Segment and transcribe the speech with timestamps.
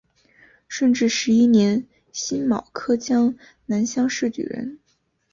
[0.67, 4.79] 顺治十一年辛卯科江南乡试举人。